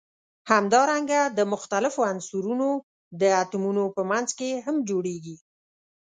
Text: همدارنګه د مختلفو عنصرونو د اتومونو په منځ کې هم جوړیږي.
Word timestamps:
همدارنګه 0.51 1.21
د 1.37 1.39
مختلفو 1.53 1.99
عنصرونو 2.11 2.69
د 3.21 3.23
اتومونو 3.41 3.83
په 3.95 4.01
منځ 4.11 4.29
کې 4.39 4.49
هم 4.65 4.75
جوړیږي. 4.89 5.35